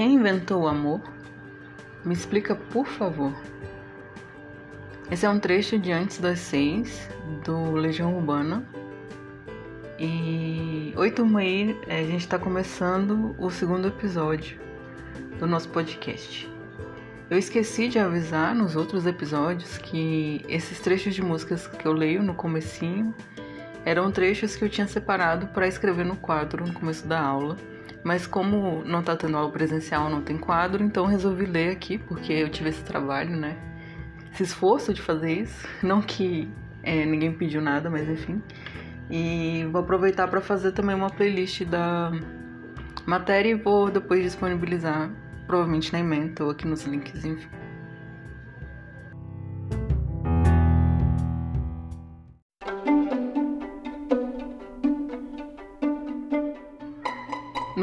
[0.00, 1.02] Quem inventou o amor?
[2.06, 3.34] Me explica, por favor.
[5.10, 7.06] Esse é um trecho de Antes das Seis,
[7.44, 8.66] do Legião Urbana.
[9.98, 14.58] E oi, turma aí, é, a gente está começando o segundo episódio
[15.38, 16.50] do nosso podcast.
[17.28, 22.22] Eu esqueci de avisar nos outros episódios que esses trechos de músicas que eu leio
[22.22, 23.14] no comecinho
[23.84, 27.54] eram trechos que eu tinha separado para escrever no quadro no começo da aula.
[28.02, 32.32] Mas como não tá tendo aula presencial, não tem quadro, então resolvi ler aqui, porque
[32.32, 33.56] eu tive esse trabalho, né?
[34.32, 35.68] Esse esforço de fazer isso.
[35.82, 36.48] Não que
[36.82, 38.42] é, ninguém pediu nada, mas enfim.
[39.10, 42.12] E vou aproveitar para fazer também uma playlist da
[43.06, 45.10] matéria e vou depois disponibilizar,
[45.46, 47.48] provavelmente na emenda ou aqui nos links, enfim.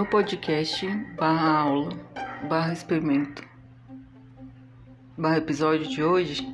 [0.10, 0.88] Podcast
[1.18, 1.90] barra aula
[2.48, 3.44] barra experimento
[5.18, 6.54] barra episódio de hoje,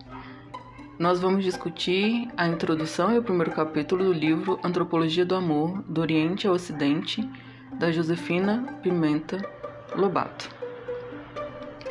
[0.98, 6.02] nós vamos discutir a introdução e o primeiro capítulo do livro Antropologia do Amor, do
[6.02, 7.30] Oriente ao Ocidente,
[7.74, 9.48] da Josefina Pimenta
[9.96, 10.50] Lobato.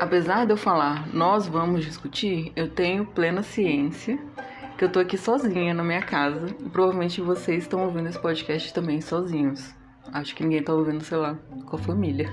[0.01, 4.19] Apesar de eu falar nós vamos discutir, eu tenho plena ciência
[4.77, 8.75] que eu tô aqui sozinha na minha casa e provavelmente vocês estão ouvindo esse podcast
[8.75, 9.81] também sozinhos.
[10.13, 12.31] Acho que ninguém tá ouvindo, sei lá, com a família.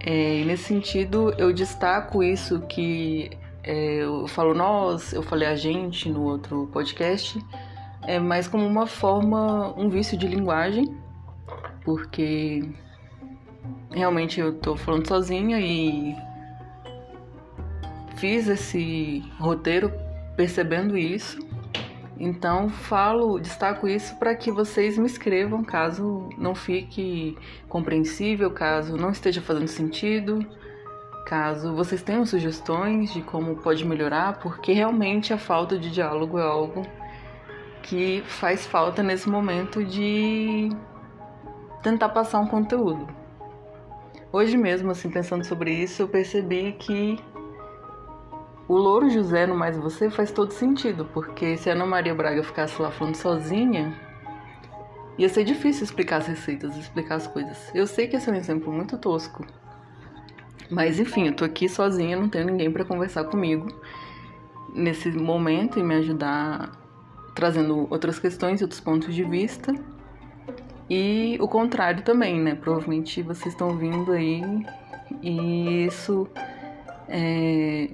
[0.00, 3.30] É, nesse sentido, eu destaco isso que
[3.62, 7.42] é, eu falo nós, eu falei a gente no outro podcast,
[8.02, 10.94] é mais como uma forma, um vício de linguagem,
[11.84, 12.68] porque
[13.90, 16.14] realmente eu tô falando sozinha e
[18.16, 19.90] fiz esse roteiro
[20.36, 21.43] percebendo isso
[22.18, 27.36] então falo, destaco isso para que vocês me escrevam caso não fique
[27.68, 30.46] compreensível, caso não esteja fazendo sentido,
[31.26, 36.42] caso vocês tenham sugestões de como pode melhorar, porque realmente a falta de diálogo é
[36.42, 36.82] algo
[37.82, 40.70] que faz falta nesse momento de
[41.82, 43.06] tentar passar um conteúdo.
[44.32, 47.18] Hoje mesmo, assim, pensando sobre isso, eu percebi que
[48.66, 52.42] o Louro José no Mais Você faz todo sentido, porque se a Ana Maria Braga
[52.42, 53.94] ficasse lá falando sozinha,
[55.18, 57.70] ia ser difícil explicar as receitas, explicar as coisas.
[57.74, 59.44] Eu sei que esse é um exemplo muito tosco,
[60.70, 63.68] mas enfim, eu tô aqui sozinha, não tenho ninguém para conversar comigo
[64.74, 66.72] nesse momento e me ajudar
[67.34, 69.74] trazendo outras questões outros pontos de vista.
[70.88, 72.54] E o contrário também, né?
[72.54, 74.42] Provavelmente vocês estão vindo aí
[75.22, 76.28] e isso
[77.08, 77.90] é,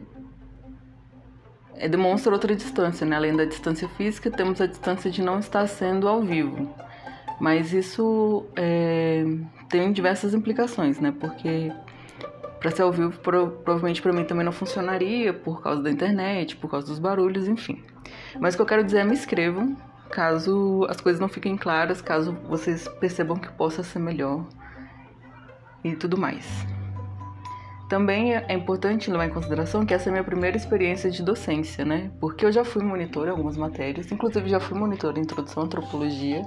[1.88, 3.16] demonstra outra distância, né?
[3.16, 6.74] Além da distância física, temos a distância de não estar sendo ao vivo.
[7.40, 9.24] Mas isso é,
[9.68, 11.14] tem diversas implicações, né?
[11.18, 11.72] Porque
[12.58, 16.56] para ser ao vivo, pro, provavelmente para mim também não funcionaria por causa da internet,
[16.56, 17.82] por causa dos barulhos, enfim.
[18.38, 19.74] Mas o que eu quero dizer é me inscrevam,
[20.10, 24.46] caso as coisas não fiquem claras, caso vocês percebam que possa ser melhor
[25.82, 26.46] e tudo mais.
[27.90, 31.84] Também é importante levar em consideração que essa é a minha primeira experiência de docência,
[31.84, 32.08] né?
[32.20, 35.66] Porque eu já fui monitor em algumas matérias, inclusive já fui monitor em Introdução à
[35.66, 36.46] Antropologia.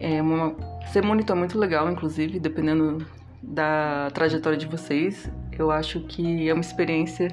[0.00, 0.56] É uma...
[0.90, 3.06] Ser monitor é muito legal, inclusive, dependendo
[3.42, 5.30] da trajetória de vocês.
[5.58, 7.28] Eu acho que é uma experiência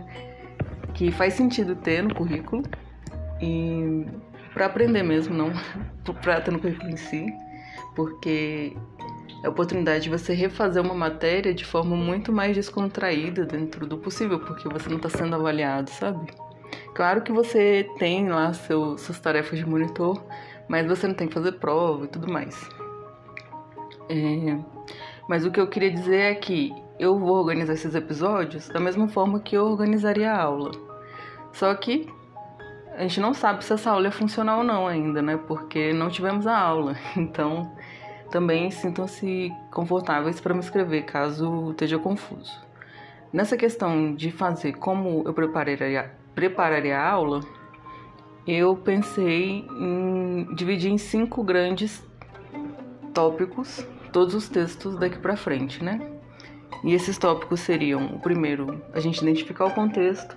[0.94, 2.62] que faz sentido ter no currículo
[3.42, 4.06] e
[4.54, 5.54] para aprender mesmo, não
[6.22, 7.26] para ter no currículo em si,
[7.96, 8.76] porque
[9.44, 13.98] é a oportunidade de você refazer uma matéria de forma muito mais descontraída dentro do
[13.98, 16.32] possível, porque você não está sendo avaliado, sabe?
[16.94, 20.24] Claro que você tem lá seu, suas tarefas de monitor,
[20.68, 22.70] mas você não tem que fazer prova e tudo mais.
[24.10, 24.58] É,
[25.28, 29.08] mas o que eu queria dizer é que eu vou organizar esses episódios da mesma
[29.08, 30.72] forma que eu organizaria a aula.
[31.52, 32.08] Só que
[32.96, 35.38] a gente não sabe se essa aula ia funcionar ou não ainda, né?
[35.48, 36.96] Porque não tivemos a aula.
[37.18, 37.72] Então
[38.32, 42.52] também sintam-se confortáveis para me escrever caso esteja confuso.
[43.32, 47.42] Nessa questão de fazer como eu prepararia, prepararia a aula,
[48.48, 52.04] eu pensei em dividir em cinco grandes
[53.14, 56.00] tópicos todos os textos daqui para frente, né?
[56.84, 60.36] E esses tópicos seriam: o primeiro, a gente identificar o contexto,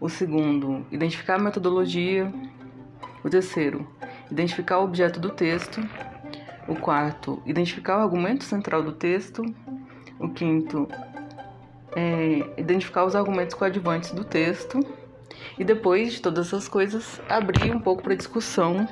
[0.00, 2.32] o segundo, identificar a metodologia,
[3.24, 3.86] o terceiro,
[4.30, 5.80] identificar o objeto do texto
[6.68, 9.42] o quarto, identificar o argumento central do texto.
[10.18, 10.88] O quinto,
[11.94, 14.80] é, identificar os argumentos coadjuvantes do texto.
[15.58, 18.86] E depois de todas essas coisas, abrir um pouco para discussão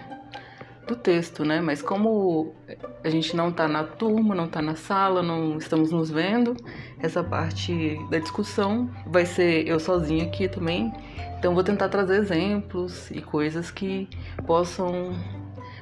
[0.86, 1.60] do texto, né?
[1.60, 2.54] Mas como
[3.02, 6.56] a gente não está na turma, não está na sala, não estamos nos vendo,
[6.98, 10.92] essa parte da discussão vai ser eu sozinha aqui também.
[11.38, 14.08] Então vou tentar trazer exemplos e coisas que
[14.46, 15.12] possam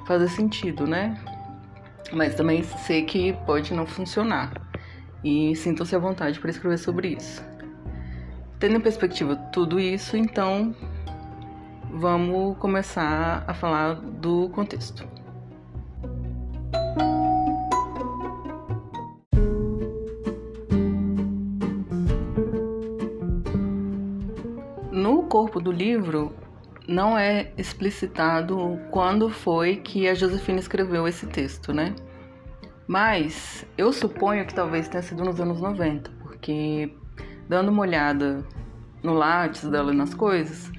[0.06, 1.16] fazer sentido, né?
[2.10, 4.52] Mas também sei que pode não funcionar.
[5.22, 7.44] E sintam-se à vontade para escrever sobre isso.
[8.58, 10.74] Tendo em perspectiva tudo isso, então
[11.92, 15.06] vamos começar a falar do contexto.
[24.90, 26.32] No corpo do livro,
[26.86, 31.94] não é explicitado quando foi que a Josefina escreveu esse texto, né?
[32.86, 36.92] Mas eu suponho que talvez tenha sido nos anos 90, porque
[37.48, 38.44] dando uma olhada
[39.02, 40.70] no látis dela e nas coisas,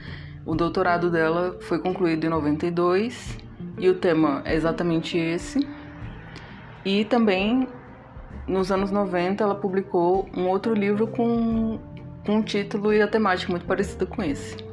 [0.46, 3.38] o doutorado dela foi concluído em 92
[3.78, 5.68] e o tema é exatamente esse.
[6.86, 7.68] E também
[8.46, 11.80] nos anos 90 ela publicou um outro livro com,
[12.26, 14.73] com um título e a temática muito parecida com esse.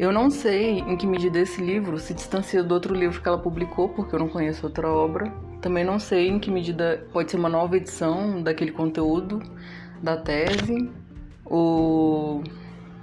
[0.00, 3.36] Eu não sei em que medida esse livro se distancia do outro livro que ela
[3.36, 5.30] publicou, porque eu não conheço outra obra.
[5.60, 9.42] Também não sei em que medida pode ser uma nova edição daquele conteúdo
[10.02, 10.90] da tese.
[11.44, 12.42] O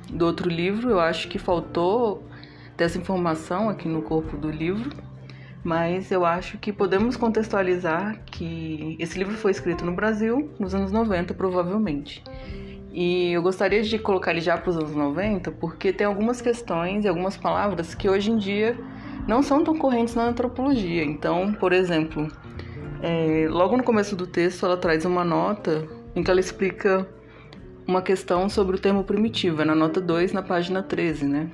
[0.10, 0.90] do outro livro.
[0.90, 2.24] Eu acho que faltou
[2.76, 4.90] dessa informação aqui no corpo do livro,
[5.64, 10.92] mas eu acho que podemos contextualizar que esse livro foi escrito no Brasil nos anos
[10.92, 12.24] 90, provavelmente.
[12.92, 17.06] E eu gostaria de colocar ele já para os anos 90, porque tem algumas questões
[17.06, 18.78] e algumas palavras que hoje em dia
[19.28, 21.04] não são tão correntes na antropologia.
[21.04, 22.28] Então, por exemplo,
[23.02, 27.08] é, logo no começo do texto ela traz uma nota em que ela explica
[27.88, 31.50] uma questão sobre o termo primitivo, é na nota 2, na página 13, né?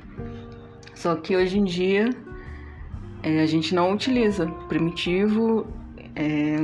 [0.95, 2.09] Só que hoje em dia
[3.21, 5.68] é, a gente não utiliza primitivo
[6.15, 6.56] é,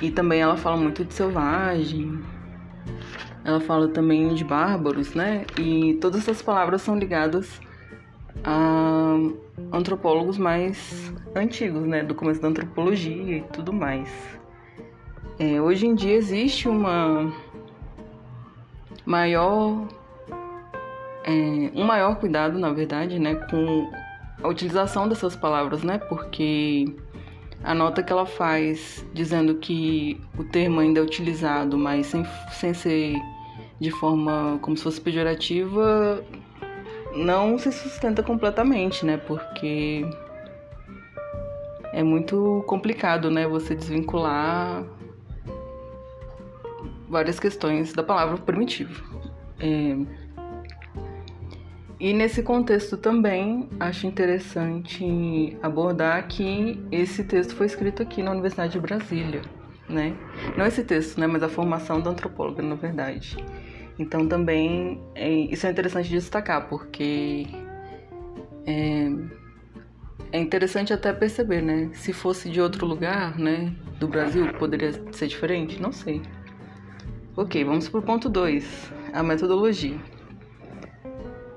[0.00, 2.20] e também ela fala muito de selvagem,
[3.44, 5.44] ela fala também de bárbaros, né?
[5.58, 7.60] E todas essas palavras são ligadas
[8.44, 9.16] a
[9.72, 12.02] antropólogos mais antigos, né?
[12.02, 14.08] Do começo da antropologia e tudo mais.
[15.38, 17.32] É, hoje em dia existe uma
[19.04, 19.88] maior
[21.24, 21.30] é,
[21.74, 23.90] um maior cuidado, na verdade, né, com
[24.42, 26.94] a utilização dessas palavras, né, porque
[27.62, 32.74] a nota que ela faz dizendo que o termo ainda é utilizado, mas sem, sem
[32.74, 33.16] ser
[33.82, 36.24] de forma como se fosse pejorativa,
[37.16, 40.06] não se sustenta completamente, né, porque
[41.92, 44.84] é muito complicado, né, você desvincular
[47.08, 49.02] várias questões da palavra primitivo.
[49.58, 49.96] É...
[51.98, 58.72] E nesse contexto também acho interessante abordar que esse texto foi escrito aqui na Universidade
[58.72, 59.42] de Brasília,
[59.88, 60.16] né?
[60.56, 63.36] Não esse texto, né, mas a formação da antropóloga, na verdade.
[63.98, 67.46] Então também é, isso é interessante destacar, porque
[68.66, 69.10] é,
[70.32, 71.90] é interessante até perceber, né?
[71.92, 75.80] Se fosse de outro lugar, né, do Brasil, poderia ser diferente?
[75.80, 76.22] Não sei.
[77.36, 79.98] Ok, vamos para o ponto 2, a metodologia.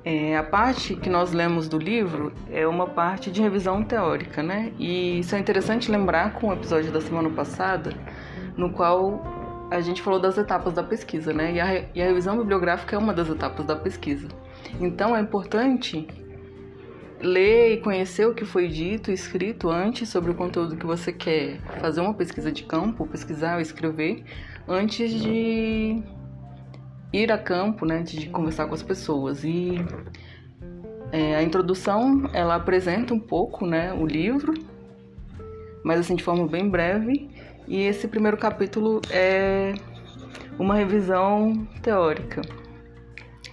[0.04, 4.72] É, a parte que nós lemos do livro é uma parte de revisão teórica, né?
[4.78, 7.92] E isso é interessante lembrar com o episódio da semana passada,
[8.56, 9.45] no qual
[9.76, 11.54] a gente falou das etapas da pesquisa, né?
[11.54, 14.28] E a, e a revisão bibliográfica é uma das etapas da pesquisa.
[14.80, 16.08] Então é importante
[17.22, 21.12] ler e conhecer o que foi dito e escrito antes sobre o conteúdo que você
[21.12, 24.24] quer fazer uma pesquisa de campo, pesquisar ou escrever,
[24.68, 26.02] antes de
[27.12, 29.44] ir a campo, né, antes de conversar com as pessoas.
[29.44, 29.76] E
[31.12, 34.54] é, a introdução ela apresenta um pouco, né, o livro,
[35.84, 37.30] mas assim de forma bem breve.
[37.68, 39.74] E esse primeiro capítulo é
[40.60, 42.42] uma revisão teórica.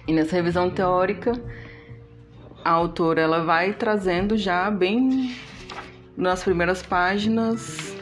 [0.07, 1.33] E nessa revisão teórica,
[2.63, 5.35] a autora ela vai trazendo já bem
[6.15, 7.93] nas primeiras páginas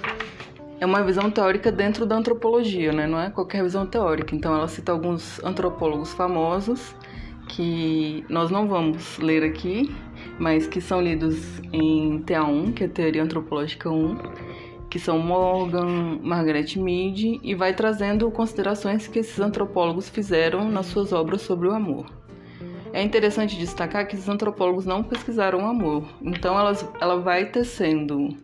[0.82, 3.06] é uma visão teórica dentro da antropologia, né?
[3.06, 4.36] Não é qualquer visão teórica.
[4.36, 6.96] Então ela cita alguns antropólogos famosos
[7.50, 9.96] que nós não vamos ler aqui,
[10.39, 14.18] mas que são lidos em TA1, que é Teoria Antropológica 1,
[14.92, 21.14] que são Morgan, Margaret Mead, e vai trazendo considerações que esses antropólogos fizeram nas suas
[21.14, 22.08] obras sobre o amor.
[22.92, 28.38] É interessante destacar que esses antropólogos não pesquisaram o amor, então elas, ela vai tecendo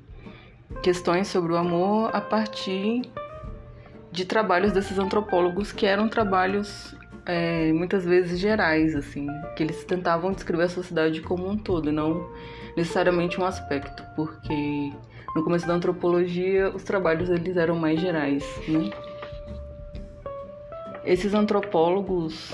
[0.81, 3.01] questões sobre o amor a partir
[4.09, 9.27] de trabalhos desses antropólogos que eram trabalhos é, muitas vezes gerais, assim,
[9.57, 12.31] que eles tentavam descrever a sociedade como um todo, não
[12.77, 14.93] necessariamente um aspecto, porque
[15.37, 18.89] no começo da antropologia os trabalhos eles eram mais gerais, né?
[21.05, 22.51] Esses antropólogos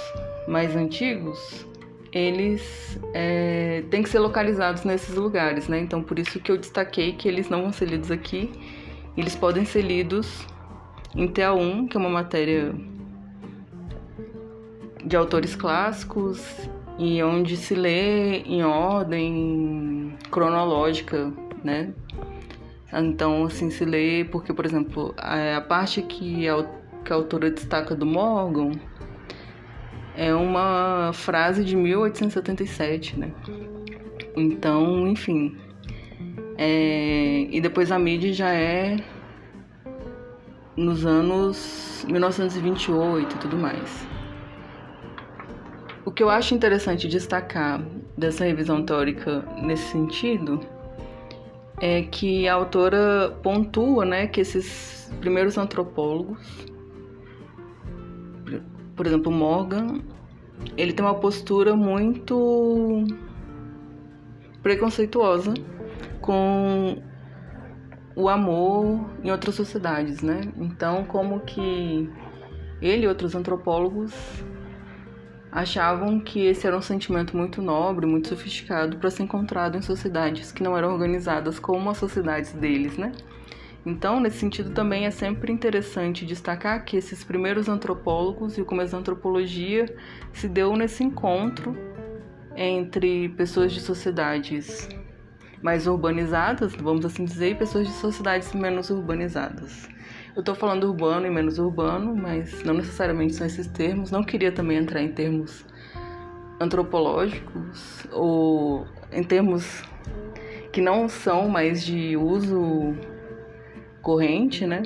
[0.50, 1.66] mais antigos,
[2.12, 5.80] eles é, têm que ser localizados nesses lugares, né?
[5.80, 8.52] Então por isso que eu destaquei que eles não vão ser lidos aqui,
[9.16, 10.46] eles podem ser lidos
[11.16, 12.76] em TA1, que é uma matéria
[15.06, 21.32] de autores clássicos e onde se lê em ordem cronológica,
[21.64, 21.94] né?
[22.94, 26.64] Então, assim, se lê porque, por exemplo, a, parte que a,
[27.04, 28.72] que a autora destaca do Morgan
[30.16, 33.32] é uma frase de 1877, né?
[34.36, 35.58] Então, enfim.
[36.56, 38.98] É, e depois a mídia já é
[40.78, 44.08] nos anos 1928 e tudo mais.
[46.06, 47.82] O que eu acho interessante destacar
[48.16, 50.60] dessa revisão teórica nesse sentido
[51.86, 56.40] é que a autora pontua né, que esses primeiros antropólogos,
[58.96, 60.00] por exemplo, Morgan,
[60.78, 63.04] ele tem uma postura muito
[64.62, 65.54] preconceituosa
[66.22, 67.04] com
[68.16, 70.40] o amor em outras sociedades, né?
[70.56, 72.10] Então, como que
[72.82, 74.14] ele e outros antropólogos
[75.54, 80.52] achavam que esse era um sentimento muito nobre, muito sofisticado para ser encontrado em sociedades
[80.52, 83.12] que não eram organizadas como as sociedades deles, né?
[83.86, 88.94] Então, nesse sentido, também é sempre interessante destacar que esses primeiros antropólogos e o começo
[88.94, 89.94] da antropologia
[90.32, 91.78] se deu nesse encontro
[92.56, 94.90] entre pessoas de sociedades
[95.62, 99.88] mais urbanizadas, vamos assim dizer, e pessoas de sociedades menos urbanizadas.
[100.36, 104.10] Eu estou falando urbano e menos urbano, mas não necessariamente são esses termos.
[104.10, 105.64] Não queria também entrar em termos
[106.60, 109.84] antropológicos ou em termos
[110.72, 112.96] que não são mais de uso
[114.02, 114.82] corrente, né?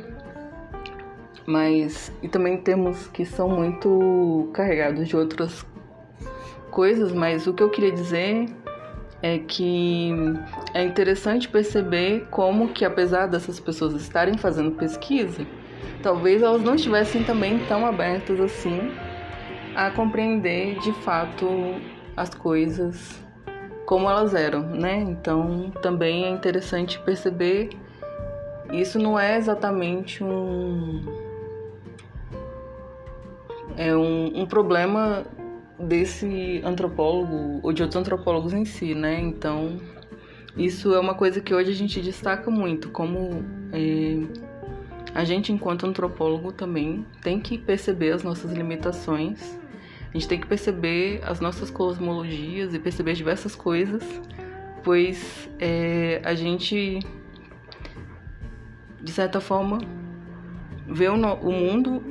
[1.46, 5.66] Mas e também termos que são muito carregados de outras
[6.70, 8.50] coisas, mas o que eu queria dizer
[9.22, 10.12] é que
[10.74, 15.46] é interessante perceber como que apesar dessas pessoas estarem fazendo pesquisa,
[16.04, 18.92] talvez elas não estivessem também tão abertas assim
[19.76, 21.48] a compreender de fato
[22.16, 23.24] as coisas
[23.86, 24.98] como elas eram, né?
[24.98, 27.70] Então também é interessante perceber
[28.72, 31.02] isso não é exatamente um
[33.78, 35.24] é um, um problema
[35.80, 39.20] desse antropólogo ou de outros antropólogos em si, né?
[39.20, 39.78] Então,
[40.56, 44.24] isso é uma coisa que hoje a gente destaca muito, como é,
[45.14, 49.58] a gente, enquanto antropólogo, também tem que perceber as nossas limitações,
[50.10, 54.04] a gente tem que perceber as nossas cosmologias e perceber diversas coisas,
[54.84, 57.00] pois é, a gente,
[59.02, 59.78] de certa forma,
[60.88, 62.02] vê o, o mundo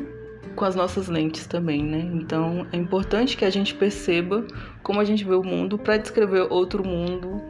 [0.57, 2.01] com as nossas lentes também, né?
[2.15, 4.45] Então é importante que a gente perceba
[4.83, 7.41] como a gente vê o mundo para descrever outro mundo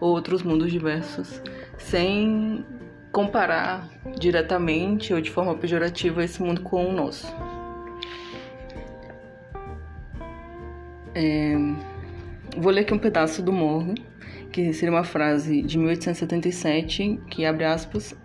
[0.00, 1.42] ou outros mundos diversos,
[1.76, 2.64] sem
[3.12, 7.26] comparar diretamente ou de forma pejorativa esse mundo com o nosso.
[11.14, 11.54] É...
[12.56, 13.94] Vou ler aqui um pedaço do Morro,
[14.50, 18.16] que seria uma frase de 1877, que abre aspas.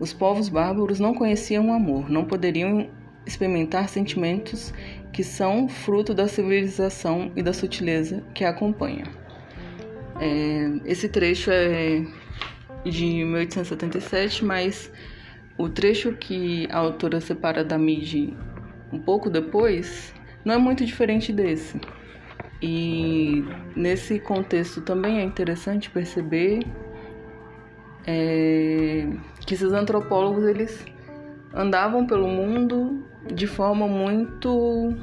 [0.00, 2.88] Os povos bárbaros não conheciam o amor, não poderiam
[3.26, 4.72] experimentar sentimentos
[5.12, 9.04] que são fruto da civilização e da sutileza que a acompanha.
[10.20, 12.04] É, esse trecho é
[12.84, 14.90] de 1877, mas
[15.58, 18.36] o trecho que a autora separa da Midi
[18.92, 21.80] um pouco depois não é muito diferente desse.
[22.62, 26.60] E nesse contexto também é interessante perceber
[28.06, 29.06] é,
[29.46, 30.84] que esses antropólogos eles
[31.54, 34.94] andavam pelo mundo de forma muito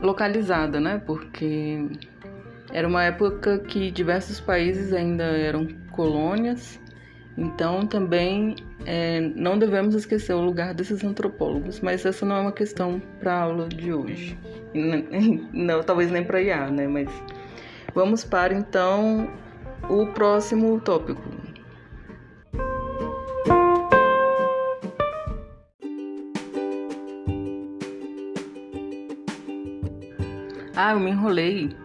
[0.00, 1.00] localizada, né?
[1.04, 1.88] Porque
[2.72, 6.80] era uma época que diversos países ainda eram colônias,
[7.36, 12.52] então também é, não devemos esquecer o lugar desses antropólogos, mas essa não é uma
[12.52, 14.38] questão para a aula de hoje,
[15.52, 16.86] não, talvez nem para IA, né?
[16.86, 17.08] Mas
[17.94, 19.28] vamos para então
[19.88, 21.39] o próximo tópico.
[30.82, 31.76] Ah, eu me enrolei.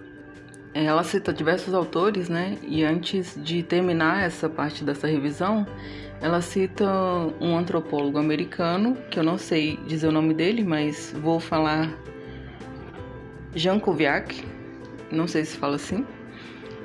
[0.73, 2.57] ela cita diversos autores, né?
[2.65, 5.67] E antes de terminar essa parte dessa revisão,
[6.21, 6.85] ela cita
[7.41, 11.93] um antropólogo americano, que eu não sei dizer o nome dele, mas vou falar
[13.53, 14.45] Jean Koviak,
[15.11, 16.05] não sei se fala assim.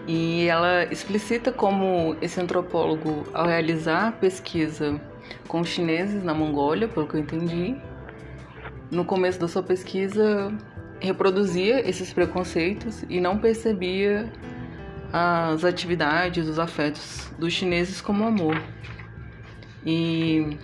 [0.09, 5.01] E ela explicita como esse antropólogo, ao realizar pesquisa
[5.47, 7.77] com chineses na Mongólia, pelo que eu entendi,
[8.91, 10.53] no começo da sua pesquisa
[11.01, 14.31] reproduzia esses preconceitos e não percebia
[15.13, 18.63] as atividades, os afetos dos chineses como amor.
[19.85, 20.59] E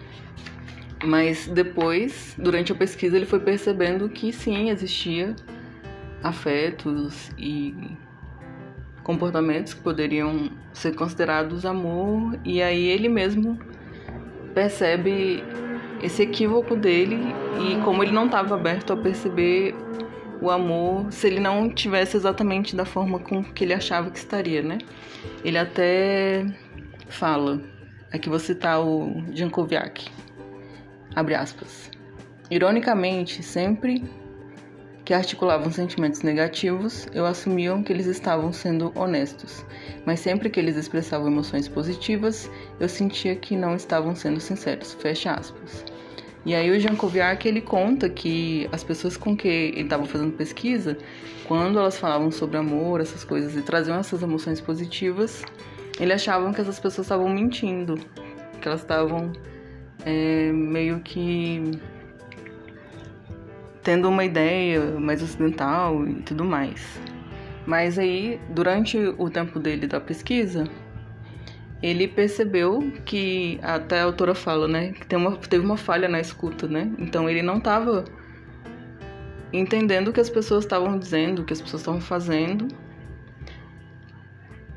[1.05, 5.37] mas depois, durante a pesquisa, ele foi percebendo que sim, existia
[6.23, 7.75] afetos e
[9.03, 13.59] comportamentos que poderiam ser considerados amor, e aí ele mesmo
[14.55, 15.45] percebe
[16.03, 17.19] esse equívoco dele
[17.61, 19.75] e como ele não estava aberto a perceber
[20.41, 24.63] o amor se ele não tivesse exatamente da forma com que ele achava que estaria,
[24.63, 24.79] né?
[25.45, 26.47] Ele até
[27.09, 27.61] fala
[28.13, 30.09] Aqui vou citar o Jankoviak.
[31.15, 31.91] Abre aspas.
[32.51, 34.05] Ironicamente, sempre
[35.05, 39.67] que articulavam sentimentos negativos, eu assumia que eles estavam sendo honestos,
[40.07, 42.51] mas sempre que eles expressavam emoções positivas,
[42.81, 44.95] eu sentia que não estavam sendo sinceros.
[44.95, 45.85] Fecha aspas.
[46.47, 50.97] E aí o Jankoviak ele conta que as pessoas com que ele estava fazendo pesquisa,
[51.45, 55.45] quando elas falavam sobre amor, essas coisas e traziam essas emoções positivas,
[55.99, 57.97] ele achavam que essas pessoas estavam mentindo,
[58.61, 59.33] que elas estavam
[60.05, 61.81] é, meio que
[63.83, 66.81] tendo uma ideia mais ocidental e tudo mais.
[67.67, 70.63] Mas aí, durante o tempo dele da pesquisa,
[71.87, 76.67] ele percebeu que até a autora fala, né, que uma, teve uma falha na escuta,
[76.67, 76.91] né?
[76.99, 78.05] Então ele não estava
[79.53, 82.67] entendendo o que as pessoas estavam dizendo, o que as pessoas estavam fazendo.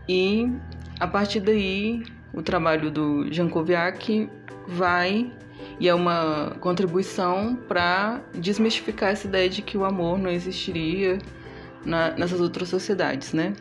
[0.07, 0.51] E
[0.99, 4.29] a partir daí, o trabalho do Jankoviak
[4.67, 5.31] vai
[5.79, 11.17] e é uma contribuição para desmistificar essa ideia de que o amor não existiria
[11.83, 13.53] na, nessas outras sociedades, né?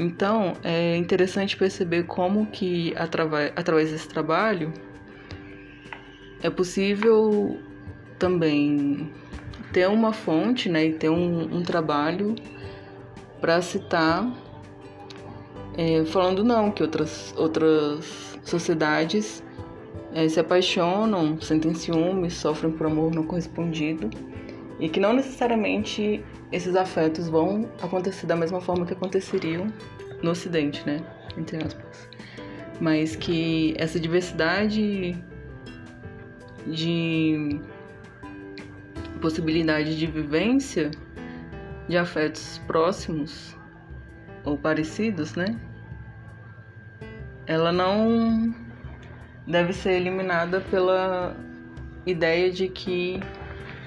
[0.00, 4.72] Então, é interessante perceber como que através, desse trabalho
[6.42, 7.58] é possível
[8.18, 9.12] também
[9.74, 12.34] ter uma fonte, né, e ter um, um trabalho
[13.42, 14.26] para citar
[15.76, 19.44] é, falando não, que outras, outras sociedades
[20.14, 24.08] é, se apaixonam, sentem ciúmes, sofrem por amor não correspondido
[24.78, 29.68] e que não necessariamente esses afetos vão acontecer da mesma forma que aconteceriam
[30.22, 31.00] no Ocidente, né?
[31.36, 32.08] Entre aspas.
[32.80, 35.16] Mas que essa diversidade
[36.66, 37.60] de
[39.20, 40.90] possibilidade de vivência
[41.88, 43.56] de afetos próximos
[44.44, 45.58] ou parecidos, né?
[47.46, 48.54] Ela não
[49.46, 51.36] deve ser eliminada pela
[52.06, 53.20] ideia de que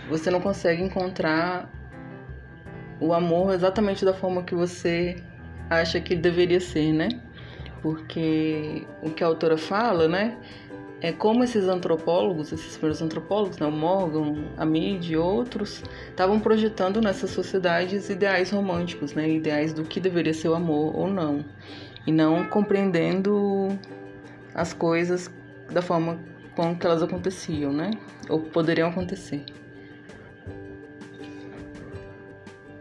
[0.10, 1.69] você não consegue encontrar
[2.99, 5.17] o amor exatamente da forma que você
[5.69, 7.10] acha que deveria ser, né?
[7.82, 10.38] Porque o que a autora fala, né,
[11.01, 16.39] é como esses antropólogos, esses primeiros antropólogos, né, o Morgan, a Mead e outros, estavam
[16.39, 21.43] projetando nessas sociedades ideais românticos, né, ideais do que deveria ser o amor ou não,
[22.08, 23.77] e não compreendendo
[24.56, 25.29] as coisas
[25.69, 26.17] da forma
[26.56, 27.91] com que elas aconteciam, né,
[28.29, 29.43] ou poderiam acontecer.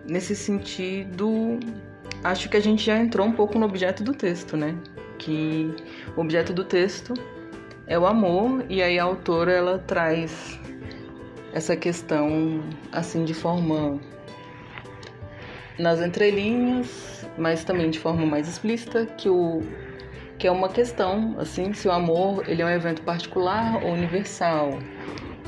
[0.07, 1.61] Nesse sentido,
[2.25, 4.77] acho que a gente já entrou um pouco no objeto do texto, né?
[5.19, 5.75] Que
[6.17, 7.15] o objeto do texto
[7.87, 10.59] é o amor e aí a autora ela traz
[11.53, 14.01] essa questão assim de forma
[15.79, 19.63] nas entrelinhas, mas também de forma mais explícita que o
[20.39, 24.79] que é uma questão assim se o amor ele é um evento particular ou universal.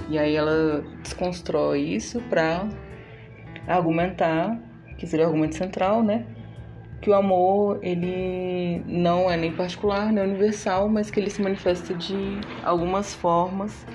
[0.08, 2.68] E aí ela desconstrói isso para
[3.66, 4.58] argumentar,
[4.98, 6.26] que seria o argumento central, né?
[7.04, 11.92] que o amor ele não é nem particular nem universal, mas que ele se manifesta
[11.92, 13.86] de algumas formas.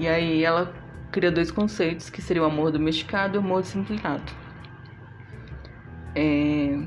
[0.00, 0.72] E aí ela
[1.12, 4.32] cria dois conceitos que seria o amor domesticado e o amor disciplinado.
[6.14, 6.78] É,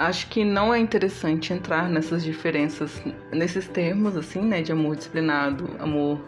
[0.00, 5.76] acho que não é interessante entrar nessas diferenças, nesses termos assim, né, de amor disciplinado,
[5.78, 6.24] amor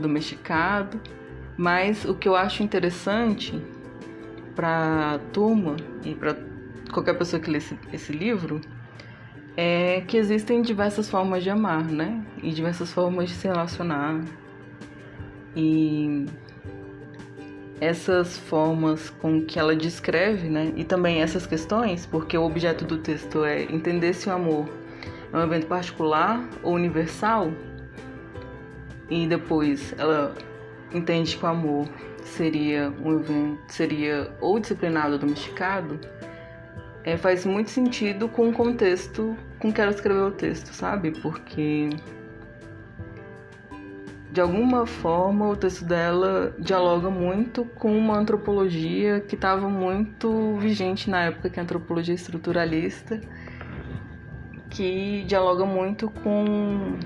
[0.00, 1.00] domesticado.
[1.56, 3.62] Mas o que eu acho interessante
[4.54, 6.36] para a turma e para
[6.92, 8.60] qualquer pessoa que lê esse, esse livro
[9.56, 12.24] é que existem diversas formas de amar, né?
[12.42, 14.20] E diversas formas de se relacionar.
[15.54, 16.26] E
[17.80, 20.72] essas formas com que ela descreve, né?
[20.76, 24.68] E também essas questões, porque o objeto do texto é entender se o amor
[25.32, 27.52] é um evento particular ou universal.
[29.10, 30.34] E depois ela
[30.92, 31.88] entende que o amor
[32.24, 36.00] seria um evento, seria ou disciplinado ou domesticado,
[37.04, 41.10] é, faz muito sentido com o contexto com que ela escreveu o texto, sabe?
[41.10, 41.90] Porque
[44.34, 51.08] de alguma forma o texto dela dialoga muito com uma antropologia que estava muito vigente
[51.08, 53.20] na época, que é a antropologia estruturalista,
[54.68, 56.98] que dialoga muito com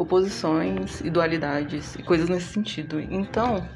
[0.00, 2.98] oposições e dualidades e coisas nesse sentido.
[2.98, 3.68] Então,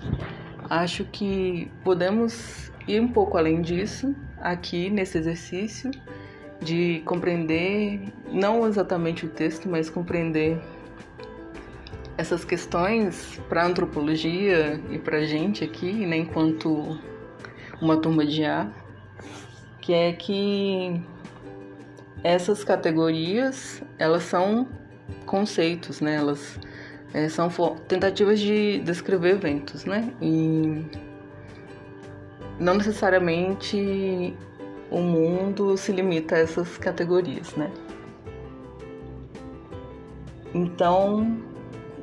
[0.71, 5.91] acho que podemos ir um pouco além disso aqui nesse exercício
[6.63, 8.01] de compreender
[8.33, 10.59] não exatamente o texto, mas compreender
[12.17, 16.99] essas questões para a antropologia e para a gente aqui, né, enquanto
[17.83, 18.71] uma turma de A,
[19.79, 21.03] que é que
[22.23, 24.67] essas categorias elas são
[25.27, 26.17] conceitos, né?
[26.17, 26.59] Elas
[27.12, 27.49] é, são
[27.88, 30.12] tentativas de descrever eventos, né?
[30.21, 30.85] E
[32.59, 34.37] não necessariamente
[34.90, 37.71] o mundo se limita a essas categorias, né?
[40.55, 41.37] Então,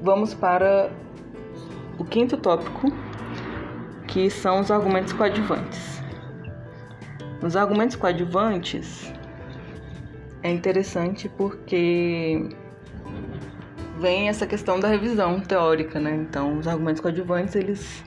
[0.02, 0.92] vamos para
[1.98, 2.92] o quinto tópico,
[4.08, 6.02] que são os argumentos coadjuvantes.
[7.42, 9.12] Os argumentos coadjuvantes
[10.44, 12.50] é interessante porque
[14.02, 16.16] vem essa questão da revisão teórica, né?
[16.16, 18.04] Então, os argumentos coadjuvantes, eles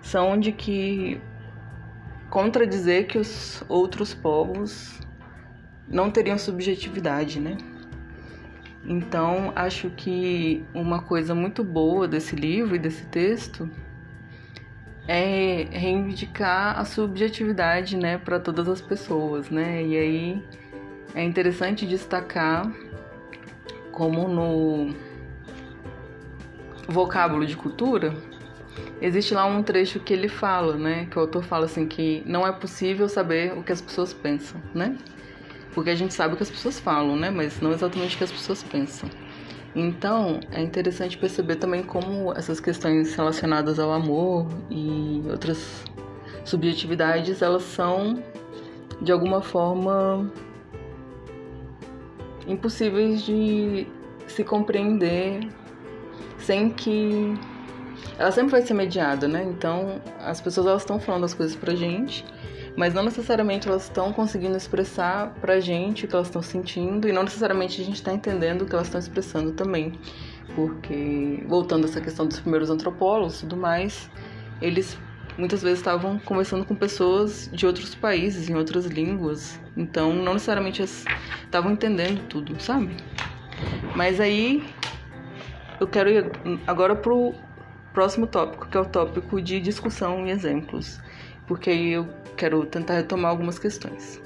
[0.00, 1.20] são de que
[2.30, 5.00] contradizer que os outros povos
[5.88, 7.58] não teriam subjetividade, né?
[8.86, 13.68] Então, acho que uma coisa muito boa desse livro e desse texto
[15.08, 19.82] é reivindicar a subjetividade, né, para todas as pessoas, né?
[19.82, 20.44] E aí
[21.14, 22.70] é interessante destacar
[23.92, 24.94] como no
[26.88, 28.14] vocábulo de cultura,
[29.00, 31.06] existe lá um trecho que ele fala, né?
[31.10, 34.60] Que o autor fala assim que não é possível saber o que as pessoas pensam,
[34.74, 34.96] né?
[35.74, 37.30] Porque a gente sabe o que as pessoas falam, né?
[37.30, 39.08] Mas não exatamente o que as pessoas pensam.
[39.74, 45.84] Então, é interessante perceber também como essas questões relacionadas ao amor e outras
[46.44, 48.22] subjetividades, elas são
[49.02, 50.30] de alguma forma
[52.46, 53.86] impossíveis de
[54.28, 55.40] se compreender
[56.44, 57.34] sem que
[58.18, 59.42] ela sempre vai ser mediada, né?
[59.44, 62.24] Então, as pessoas elas estão falando as coisas pra gente,
[62.76, 67.12] mas não necessariamente elas estão conseguindo expressar pra gente o que elas estão sentindo e
[67.12, 69.92] não necessariamente a gente está entendendo o que elas estão expressando também.
[70.54, 74.10] Porque, voltando a essa questão dos primeiros antropólogos e tudo mais,
[74.60, 74.98] eles
[75.36, 80.82] muitas vezes estavam conversando com pessoas de outros países, em outras línguas, então não necessariamente
[80.82, 82.96] estavam entendendo tudo, sabe?
[83.96, 84.62] Mas aí
[85.80, 86.30] eu quero ir
[86.66, 87.34] agora pro
[87.92, 91.00] próximo tópico, que é o tópico de discussão e exemplos,
[91.46, 94.20] porque aí eu quero tentar retomar algumas questões.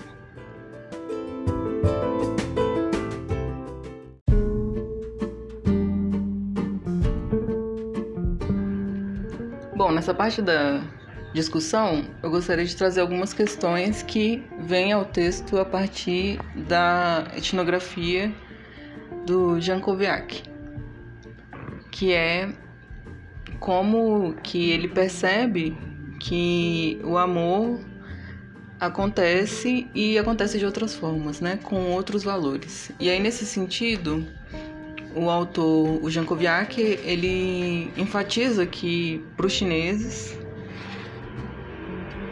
[9.76, 10.82] Bom, nessa parte da
[11.32, 18.32] discussão, eu gostaria de trazer algumas questões que vêm ao texto a partir da etnografia
[19.24, 20.58] do Jankowiak
[21.90, 22.53] que é
[23.59, 25.77] como que ele percebe
[26.20, 27.81] que o amor
[28.81, 32.92] acontece e acontece de outras formas, né, com outros valores.
[33.01, 34.27] E aí nesse sentido,
[35.14, 40.38] o autor, o Jankoviak, ele enfatiza que para os chineses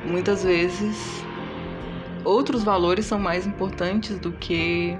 [0.04, 1.24] muitas vezes
[2.24, 4.96] outros valores são mais importantes do que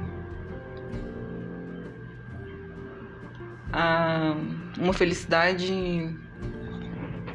[3.77, 4.35] a
[4.79, 6.11] uma felicidade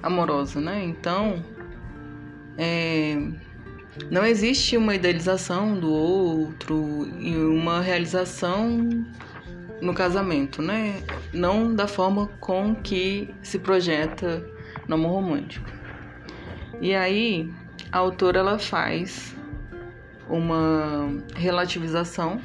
[0.02, 0.84] amorosa, né?
[0.84, 1.46] Então,
[2.58, 3.16] é,
[4.10, 9.06] não existe uma idealização do outro e uma realização
[9.80, 11.04] no casamento, né?
[11.32, 14.44] Não da forma com que se projeta
[14.88, 15.70] no amor romântico.
[16.82, 17.54] E aí,
[17.92, 19.36] a autora ela faz
[20.28, 22.42] uma relativização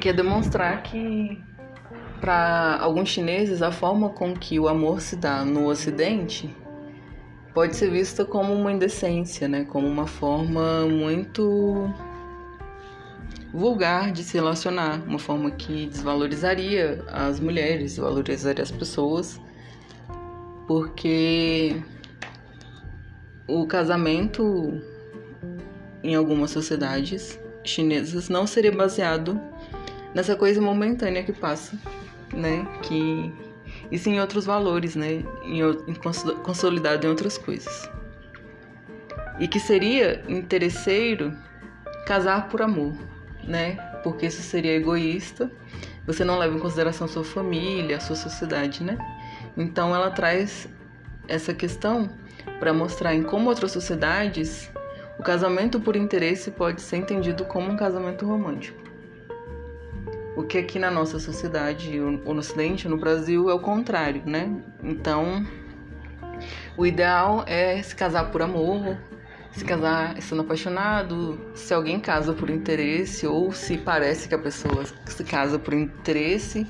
[0.00, 1.46] que é demonstrar que
[2.20, 6.54] para alguns chineses, a forma com que o amor se dá no Ocidente
[7.54, 9.64] pode ser vista como uma indecência, né?
[9.64, 11.92] como uma forma muito
[13.52, 19.40] vulgar de se relacionar, uma forma que desvalorizaria as mulheres, desvalorizaria as pessoas.
[20.66, 21.82] porque
[23.48, 24.82] o casamento
[26.04, 29.40] em algumas sociedades chinesas não seria baseado
[30.14, 31.78] nessa coisa momentânea que passa,
[32.32, 32.66] né?
[32.82, 33.32] Que
[33.90, 35.24] e sim em outros valores, né?
[35.42, 35.94] Em, em
[36.42, 37.90] consolidado em outras coisas.
[39.38, 41.36] E que seria interesseiro
[42.06, 42.94] casar por amor,
[43.44, 43.76] né?
[44.02, 45.50] Porque isso seria egoísta.
[46.06, 48.96] Você não leva em consideração sua família, sua sociedade, né?
[49.56, 50.68] Então ela traz
[51.26, 52.08] essa questão
[52.58, 54.70] para mostrar em como outras sociedades
[55.18, 58.87] o casamento por interesse pode ser entendido como um casamento romântico.
[60.38, 64.48] O que aqui na nossa sociedade, ou no Ocidente, no Brasil, é o contrário, né?
[64.84, 65.44] Então,
[66.76, 68.96] o ideal é se casar por amor,
[69.50, 74.84] se casar estando apaixonado, se alguém casa por interesse, ou se parece que a pessoa
[75.06, 76.64] se casa por interesse,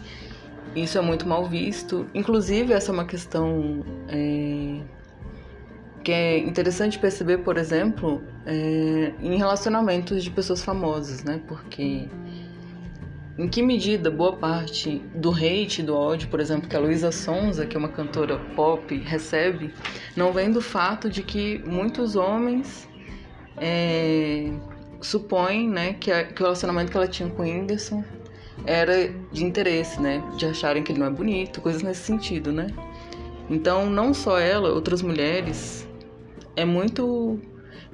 [0.75, 2.07] isso é muito mal visto.
[2.15, 4.81] Inclusive, essa é uma questão é,
[6.03, 11.39] que é interessante perceber, por exemplo, é, em relacionamentos de pessoas famosas, né?
[11.47, 12.09] Porque
[13.39, 17.65] em que medida boa parte do hate, do ódio, por exemplo, que a Luísa Sonza,
[17.65, 19.73] que é uma cantora pop, recebe,
[20.17, 22.89] não vem do fato de que muitos homens
[23.57, 24.51] é,
[25.01, 28.03] supõem né, que, a, que, o relacionamento que ela tinha com o Whindersson
[28.67, 30.21] era de interesse, né?
[30.37, 32.67] De acharem que ele não é bonito, coisas nesse sentido, né?
[33.49, 35.87] Então, não só ela, outras mulheres,
[36.57, 37.39] é muito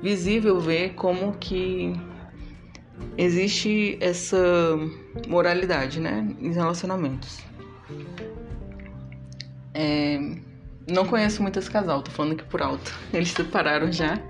[0.02, 1.94] visível ver como que
[3.16, 4.38] existe essa
[5.29, 7.40] moralidade, né, em relacionamentos.
[9.72, 10.18] É,
[10.90, 12.92] não conheço muito esse casal, tô falando aqui por alto.
[13.12, 14.20] Eles se separaram já.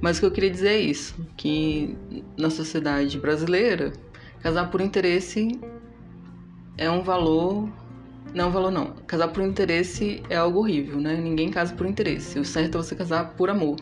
[0.00, 1.96] Mas o que eu queria dizer é isso, que
[2.38, 3.92] na sociedade brasileira,
[4.40, 5.60] casar por interesse
[6.78, 7.68] é um valor,
[8.32, 8.94] não é valor não.
[9.06, 11.16] Casar por interesse é algo horrível, né?
[11.16, 12.38] Ninguém casa por interesse.
[12.38, 13.76] O certo é você casar por amor.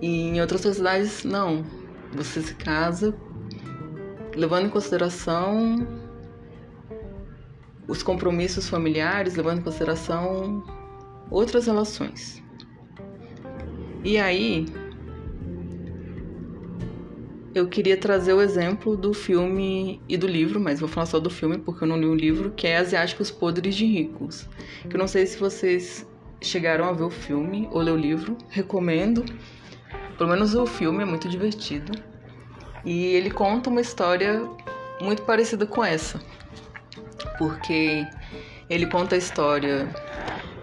[0.00, 1.64] E em outras sociedades não.
[2.12, 3.12] Você se casa
[4.36, 5.86] levando em consideração
[7.88, 10.62] os compromissos familiares, levando em consideração
[11.30, 12.42] outras relações.
[14.04, 14.66] E aí,
[17.54, 21.30] eu queria trazer o exemplo do filme e do livro, mas vou falar só do
[21.30, 24.46] filme porque eu não li o livro, que é Asiáticos Podres de Ricos.
[24.88, 26.06] Que eu não sei se vocês
[26.40, 29.24] chegaram a ver o filme ou ler o livro, recomendo.
[30.18, 31.92] Pelo menos o filme é muito divertido.
[32.86, 34.48] E ele conta uma história
[35.00, 36.20] muito parecida com essa.
[37.36, 38.06] Porque
[38.70, 39.88] ele conta a história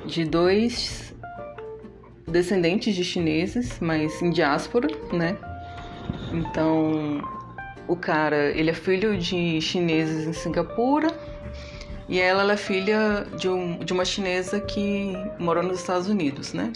[0.05, 1.13] de dois
[2.25, 5.37] descendentes de chineses, mas em diáspora, né?
[6.31, 7.21] Então,
[7.87, 11.07] o cara, ele é filho de chineses em Singapura
[12.07, 16.53] e ela, ela é filha de, um, de uma chinesa que mora nos Estados Unidos,
[16.53, 16.71] né?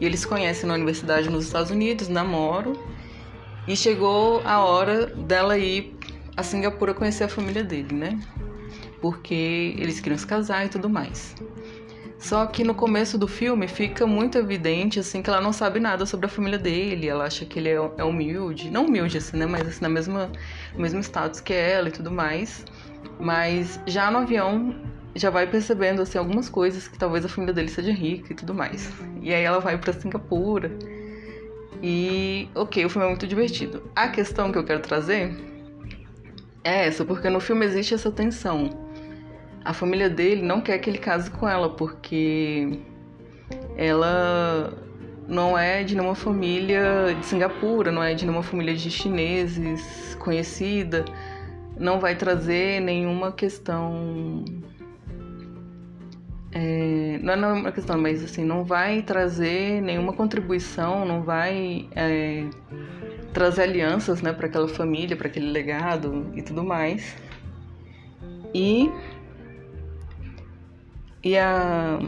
[0.00, 2.74] E eles conhecem na universidade nos Estados Unidos, namoram.
[3.66, 5.96] E chegou a hora dela ir
[6.36, 8.20] a Singapura conhecer a família dele, né?
[9.00, 11.34] Porque eles queriam se casar e tudo mais.
[12.18, 16.06] Só que no começo do filme fica muito evidente assim que ela não sabe nada
[16.06, 19.46] sobre a família dele, ela acha que ele é, é humilde, não humilde assim, né,
[19.46, 20.30] mas assim na mesma
[20.74, 22.64] no mesmo status que ela e tudo mais.
[23.18, 24.74] Mas já no avião
[25.14, 28.54] já vai percebendo assim algumas coisas que talvez a família dele seja rica e tudo
[28.54, 28.92] mais.
[29.20, 30.70] E aí ela vai para Singapura.
[31.88, 33.80] E ok, o filme é muito divertido.
[33.94, 35.32] A questão que eu quero trazer
[36.64, 38.70] é essa, porque no filme existe essa tensão.
[39.64, 42.80] A família dele não quer que ele case com ela, porque
[43.76, 44.76] ela
[45.28, 51.04] não é de nenhuma família de Singapura, não é de nenhuma família de chineses conhecida,
[51.78, 54.44] não vai trazer nenhuma questão
[56.58, 62.46] é, não é uma questão, mas assim, não vai trazer nenhuma contribuição, não vai é,
[63.34, 67.14] trazer alianças né, para aquela família, para aquele legado e tudo mais.
[68.54, 68.90] E,
[71.22, 71.98] e, a,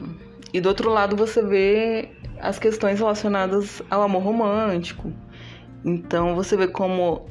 [0.51, 2.09] e do outro lado você vê
[2.41, 5.13] as questões relacionadas ao amor romântico.
[5.85, 7.29] Então você vê como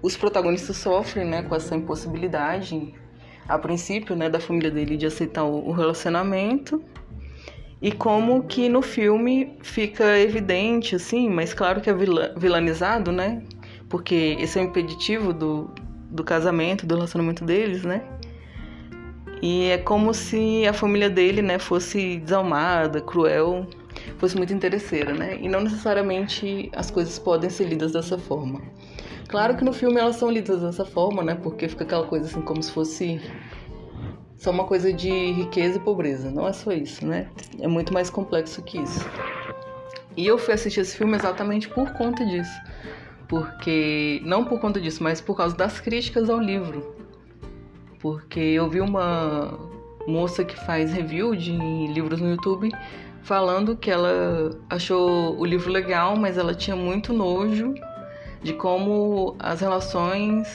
[0.00, 2.94] os protagonistas sofrem né, com essa impossibilidade
[3.48, 6.82] a princípio, né, da família dele de aceitar o relacionamento.
[7.80, 11.94] E como que no filme fica evidente, assim, mas claro que é
[12.36, 13.42] vilanizado, né?
[13.88, 15.70] Porque esse é o impeditivo do,
[16.10, 18.02] do casamento, do relacionamento deles, né?
[19.40, 23.64] E é como se a família dele, né, fosse desalmada, cruel,
[24.18, 25.38] fosse muito interesseira, né?
[25.40, 28.60] E não necessariamente as coisas podem ser lidas dessa forma.
[29.28, 31.34] Claro que no filme elas são lidas dessa forma, né?
[31.34, 33.20] Porque fica aquela coisa assim como se fosse
[34.38, 36.30] só uma coisa de riqueza e pobreza.
[36.30, 37.28] Não é só isso, né?
[37.60, 39.06] É muito mais complexo que isso.
[40.16, 42.58] E eu fui assistir esse filme exatamente por conta disso.
[43.28, 46.96] Porque, não por conta disso, mas por causa das críticas ao livro.
[48.00, 49.58] Porque eu vi uma
[50.06, 52.70] moça que faz review de livros no YouTube
[53.20, 57.74] falando que ela achou o livro legal, mas ela tinha muito nojo
[58.42, 60.48] de como as relações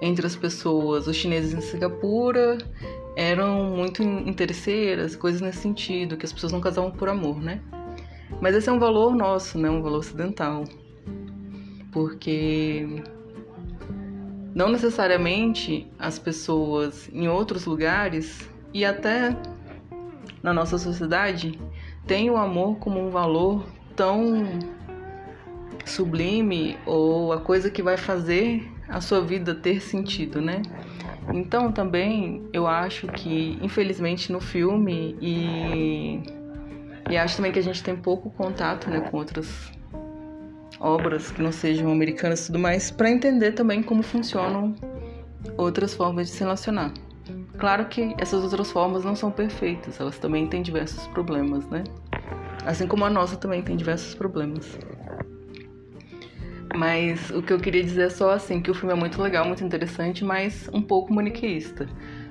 [0.00, 2.58] entre as pessoas, os chineses em Singapura,
[3.16, 7.60] eram muito interesseiras, coisas nesse sentido, que as pessoas não casavam por amor, né?
[8.40, 9.68] Mas esse é um valor nosso, né?
[9.68, 10.64] Um valor ocidental.
[11.90, 13.02] Porque
[14.54, 19.36] não necessariamente as pessoas em outros lugares e até
[20.42, 21.58] na nossa sociedade
[22.06, 24.44] têm o amor como um valor tão
[25.88, 30.62] sublime ou a coisa que vai fazer a sua vida ter sentido, né?
[31.32, 36.22] Então também eu acho que infelizmente no filme e
[37.10, 39.72] e acho também que a gente tem pouco contato, né, com outras
[40.78, 44.74] obras que não sejam americanas e tudo mais, para entender também como funcionam
[45.56, 46.92] outras formas de se relacionar.
[47.56, 51.82] Claro que essas outras formas não são perfeitas, elas também têm diversos problemas, né?
[52.64, 54.78] Assim como a nossa também tem diversos problemas.
[56.76, 59.44] Mas o que eu queria dizer é só assim que o filme é muito legal,
[59.46, 61.88] muito interessante, mas um pouco maniqueísta.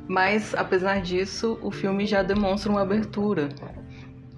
[0.08, 3.50] Mas apesar disso, o filme já demonstra uma abertura.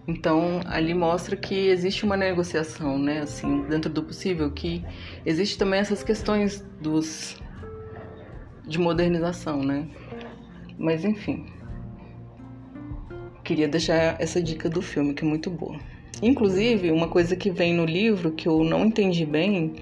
[0.07, 4.83] Então, ali mostra que existe uma negociação, né, assim, dentro do possível, que
[5.23, 7.37] existe também essas questões dos
[8.65, 9.87] de modernização, né?
[10.77, 11.45] Mas enfim.
[13.43, 15.79] Queria deixar essa dica do filme, que é muito boa.
[16.21, 19.73] Inclusive, uma coisa que vem no livro que eu não entendi bem,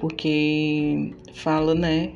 [0.00, 2.12] porque fala, né,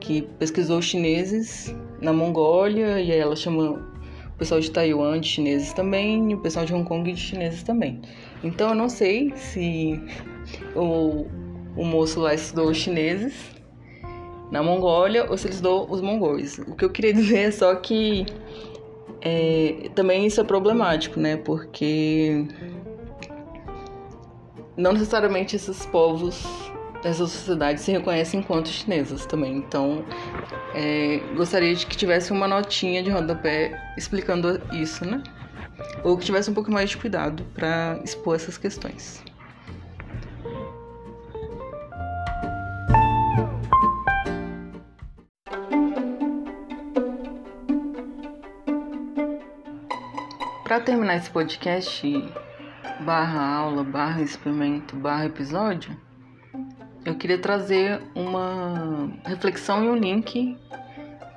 [0.00, 5.72] que pesquisou chineses na Mongólia e aí ela chama o pessoal de Taiwan de chineses
[5.72, 8.00] também e o pessoal de Hong Kong de chineses também.
[8.42, 10.00] Então eu não sei se
[10.74, 11.26] o,
[11.76, 13.52] o moço lá estudou chineses
[14.50, 16.58] na Mongólia ou se ele estudou os mongóis.
[16.58, 18.26] O que eu queria dizer é só que
[19.24, 21.36] é, também isso é problemático, né?
[21.36, 22.44] Porque
[24.76, 26.44] não necessariamente esses povos
[27.02, 29.56] dessas sociedades se reconhecem enquanto chinesas também.
[29.56, 30.04] Então,
[30.74, 35.22] é, gostaria de que tivesse uma notinha de rodapé explicando isso, né?
[36.02, 39.22] Ou que tivesse um pouco mais de cuidado para expor essas questões.
[50.72, 52.32] Para terminar esse podcast,
[53.00, 55.94] barra aula, barra experimento, barra episódio,
[57.04, 60.56] eu queria trazer uma reflexão e um link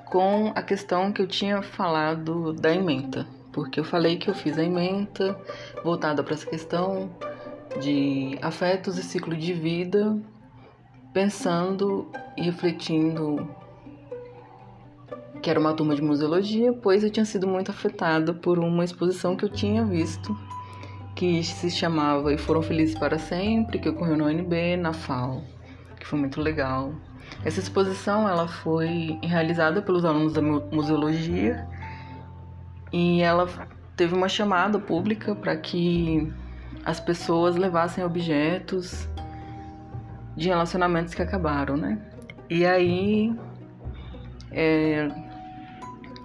[0.06, 3.28] com a questão que eu tinha falado da ementa.
[3.52, 5.38] Porque eu falei que eu fiz a ementa
[5.84, 7.10] voltada para essa questão
[7.82, 10.18] de afetos e ciclo de vida,
[11.12, 13.54] pensando e refletindo
[15.42, 19.36] que era uma turma de museologia, pois eu tinha sido muito afetada por uma exposição
[19.36, 20.38] que eu tinha visto,
[21.16, 25.44] que se chamava E Foram Felizes para Sempre, que ocorreu no UNB, na FAO,
[26.00, 26.94] que foi muito legal.
[27.44, 31.68] Essa exposição ela foi realizada pelos alunos da museologia
[32.92, 33.48] e ela
[33.96, 36.32] teve uma chamada pública para que
[36.84, 39.08] as pessoas levassem objetos
[40.36, 42.00] de relacionamentos que acabaram, né?
[42.50, 43.36] E aí
[44.52, 45.10] é,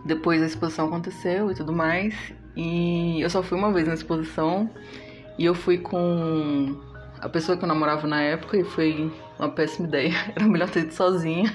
[0.04, 2.14] depois a exposição aconteceu e tudo mais.
[2.56, 4.70] E eu só fui uma vez na exposição
[5.38, 6.76] e eu fui com
[7.20, 10.12] a pessoa que eu namorava na época e foi uma péssima ideia.
[10.34, 11.54] Era melhor ter ido sozinha,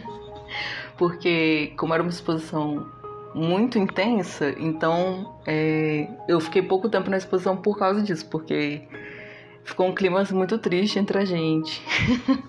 [0.98, 2.88] porque como era uma exposição
[3.34, 8.88] muito intensa, então é, eu fiquei pouco tempo na exposição por causa disso, porque
[9.66, 11.84] ficou um clima muito triste entre a gente.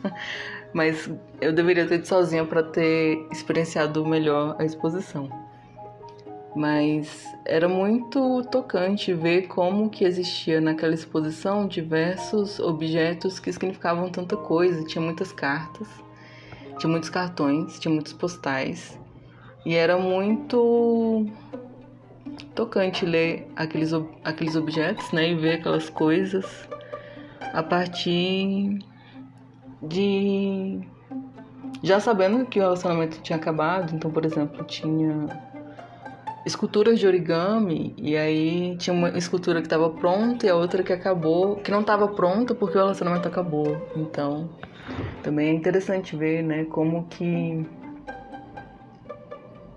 [0.72, 5.45] Mas eu deveria ter ido sozinha para ter experienciado melhor a exposição
[6.56, 14.38] mas era muito tocante ver como que existia naquela exposição diversos objetos que significavam tanta
[14.38, 15.86] coisa, tinha muitas cartas,
[16.78, 18.98] tinha muitos cartões, tinha muitos postais.
[19.66, 21.26] E era muito
[22.54, 23.92] tocante ler aqueles,
[24.24, 26.66] aqueles objetos, né, e ver aquelas coisas
[27.52, 28.78] a partir
[29.82, 30.80] de
[31.82, 35.28] já sabendo que o relacionamento tinha acabado, então, por exemplo, tinha
[36.46, 40.92] esculturas de origami e aí tinha uma escultura que estava pronta e a outra que
[40.92, 43.84] acabou, que não estava pronta porque o relacionamento acabou.
[43.96, 44.48] Então,
[45.24, 47.66] também é interessante ver, né, como que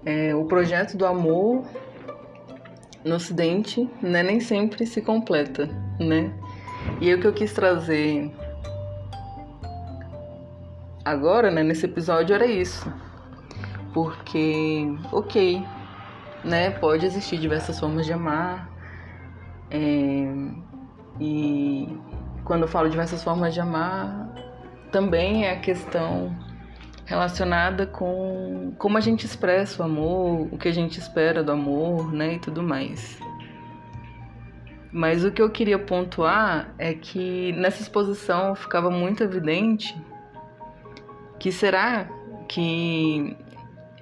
[0.05, 1.65] é, o projeto do amor
[3.03, 5.67] no Ocidente né, nem sempre se completa,
[5.99, 6.31] né?
[7.01, 8.31] E o que eu quis trazer
[11.03, 12.91] agora, né, nesse episódio era isso.
[13.91, 15.65] Porque, ok,
[16.43, 18.69] né, pode existir diversas formas de amar.
[19.71, 19.79] É,
[21.19, 21.87] e
[22.43, 24.33] quando eu falo diversas formas de amar,
[24.91, 26.35] também é a questão
[27.05, 32.13] relacionada com como a gente expressa o amor, o que a gente espera do amor,
[32.13, 33.19] né, e tudo mais.
[34.91, 39.95] Mas o que eu queria pontuar é que nessa exposição ficava muito evidente
[41.39, 42.09] que será
[42.47, 43.37] que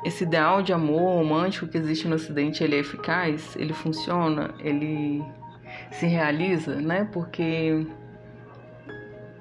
[0.04, 5.24] esse ideal de amor romântico que existe no Ocidente ele é eficaz, ele funciona, ele
[5.91, 7.08] se realiza, né?
[7.12, 7.86] Porque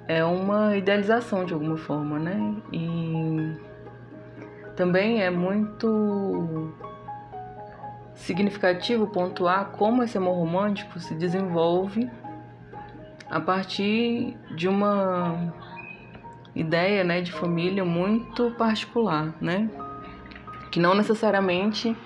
[0.09, 2.57] é uma idealização de alguma forma, né?
[2.73, 3.57] E
[4.75, 6.73] também é muito
[8.15, 12.11] significativo pontuar como esse amor romântico se desenvolve
[13.31, 15.53] a partir de uma
[16.55, 19.69] ideia, né, de família muito particular, né?
[20.77, 21.97] Que não necessariamente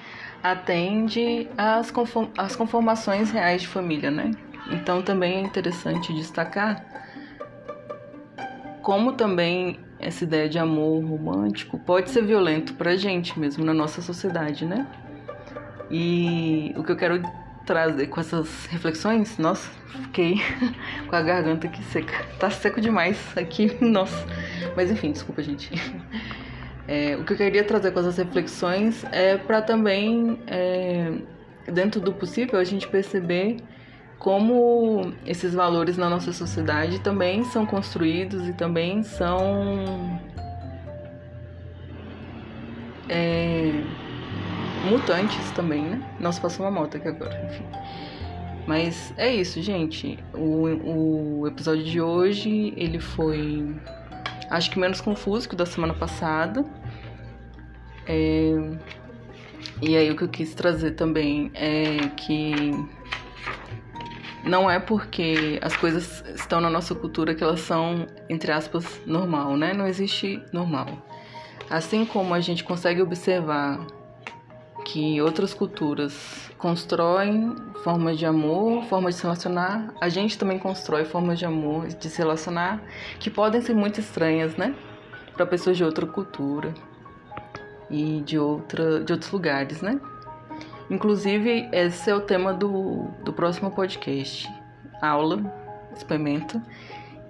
[0.41, 4.31] atende às, conform às conformações reais de família, né?
[4.71, 6.85] Então também é interessante destacar
[8.81, 14.01] como também essa ideia de amor romântico pode ser violento pra gente mesmo na nossa
[14.01, 14.87] sociedade, né?
[15.91, 17.21] E o que eu quero
[17.67, 19.69] trazer com essas reflexões, nossa,
[20.03, 20.37] fiquei
[21.11, 22.25] com a garganta aqui seca.
[22.39, 24.25] Tá seco demais aqui, nossa.
[24.77, 25.73] Mas enfim, desculpa, gente.
[26.93, 31.13] É, o que eu queria trazer com essas reflexões é para também, é,
[31.71, 33.59] dentro do possível, a gente perceber
[34.19, 40.21] como esses valores na nossa sociedade também são construídos e também são
[43.09, 43.71] é,
[44.91, 46.03] mutantes também, né?
[46.19, 47.67] Nossa, passou uma moto aqui agora, enfim.
[48.67, 50.19] Mas é isso, gente.
[50.35, 53.77] O, o episódio de hoje, ele foi,
[54.51, 56.80] acho que menos confuso que o da semana passada.
[58.13, 58.53] É,
[59.81, 62.73] e aí o que eu quis trazer também é que
[64.43, 69.57] não é porque as coisas estão na nossa cultura que elas são, entre aspas, normal,
[69.57, 69.73] né?
[69.73, 71.07] Não existe normal.
[71.71, 73.87] Assim como a gente consegue observar
[74.85, 77.55] que outras culturas constroem
[77.85, 82.11] formas de amor, formas de se relacionar, a gente também constrói formas de amor, de
[82.11, 82.83] se relacionar,
[83.21, 84.75] que podem ser muito estranhas, né?
[85.37, 86.75] Para pessoas de outra cultura
[87.91, 90.01] e de, outra, de outros lugares, né?
[90.89, 94.49] Inclusive, esse é o tema do, do próximo podcast,
[95.01, 95.41] aula,
[95.95, 96.61] experimento,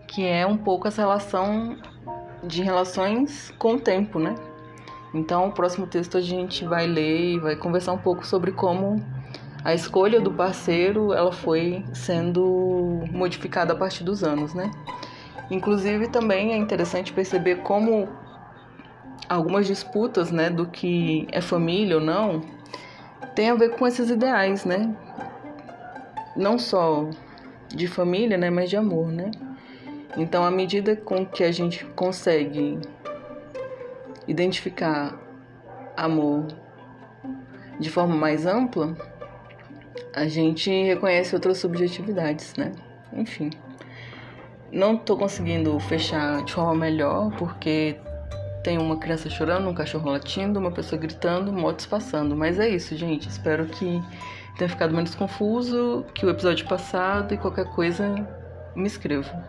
[0.07, 1.77] que é um pouco essa relação
[2.43, 4.35] de relações com o tempo, né?
[5.13, 9.05] Então, o próximo texto a gente vai ler e vai conversar um pouco sobre como
[9.65, 14.71] a escolha do parceiro ela foi sendo modificada a partir dos anos, né?
[15.51, 18.09] Inclusive, também é interessante perceber como
[19.31, 22.43] algumas disputas, né, do que é família ou não,
[23.33, 24.93] tem a ver com esses ideais, né?
[26.37, 27.09] Não só
[27.69, 29.31] de família, né, mas de amor, né?
[30.17, 32.81] Então, à medida com que a gente consegue
[34.27, 35.17] identificar
[35.97, 36.49] amor
[37.79, 38.97] de forma mais ampla,
[40.13, 42.73] a gente reconhece outras subjetividades, né?
[43.13, 43.51] Enfim.
[44.73, 47.97] Não tô conseguindo fechar de forma melhor porque
[48.63, 52.37] tem uma criança chorando, um cachorro latindo, uma pessoa gritando, motos passando.
[52.37, 53.29] Mas é isso, gente.
[53.29, 54.03] Espero que
[54.57, 58.15] tenha ficado menos confuso que o episódio passado e qualquer coisa
[58.75, 59.49] me escreva.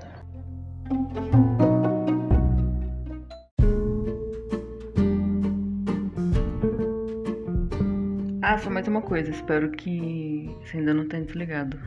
[8.41, 11.79] Ah, só mais uma coisa, espero que você ainda não tenha desligado.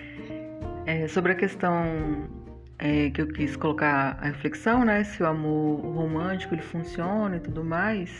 [0.86, 2.41] é, sobre a questão
[2.82, 5.04] é, que eu quis colocar a reflexão, né?
[5.04, 8.10] Se o amor romântico ele funciona e tudo mais,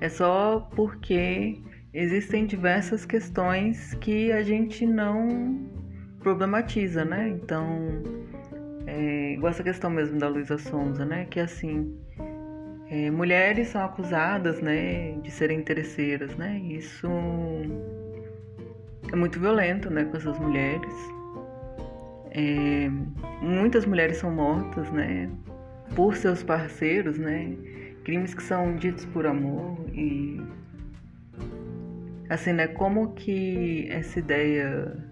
[0.00, 1.60] é só porque
[1.92, 5.68] existem diversas questões que a gente não
[6.20, 7.28] problematiza, né?
[7.28, 8.02] Então,
[8.86, 11.26] é, igual essa questão mesmo da Luísa Sonza, né?
[11.26, 11.94] Que assim,
[12.88, 16.58] é, mulheres são acusadas, né, de serem interesseiras, né?
[16.60, 17.06] Isso
[19.12, 21.15] é muito violento, né, com essas mulheres.
[22.38, 22.90] É,
[23.40, 25.30] muitas mulheres são mortas, né,
[25.94, 27.56] por seus parceiros, né,
[28.04, 30.38] crimes que são ditos por amor e
[32.28, 35.02] assim, né, como que essa ideia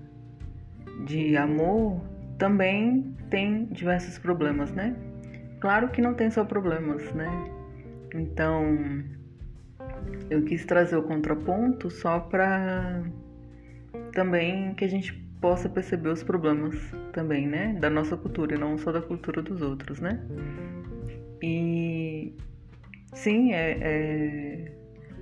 [1.06, 2.02] de amor
[2.36, 4.94] também tem diversos problemas, né?
[5.60, 7.28] Claro que não tem só problemas, né?
[8.14, 9.02] Então,
[10.28, 13.02] eu quis trazer o contraponto só para
[14.12, 16.74] também que a gente possa perceber os problemas
[17.12, 20.18] também, né, da nossa cultura e não só da cultura dos outros, né?
[21.42, 22.34] E
[23.12, 24.72] sim, é, é,